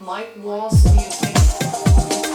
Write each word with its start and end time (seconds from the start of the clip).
Mike 0.00 0.32
walls 0.42 0.82
Music. 0.94 2.29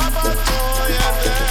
Shabbat, 0.00 0.34
boy 0.34 0.96
oh, 0.96 1.40
and 1.40 1.49